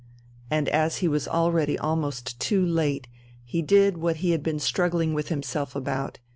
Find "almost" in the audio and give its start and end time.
1.77-2.39